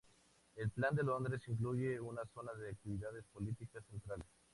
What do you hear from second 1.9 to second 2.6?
una zona